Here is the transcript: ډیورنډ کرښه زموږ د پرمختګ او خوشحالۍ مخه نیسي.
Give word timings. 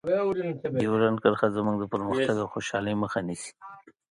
ډیورنډ 0.81 1.17
کرښه 1.23 1.47
زموږ 1.55 1.75
د 1.79 1.83
پرمختګ 1.93 2.35
او 2.43 2.47
خوشحالۍ 2.53 2.95
مخه 3.03 3.19
نیسي. 3.27 3.51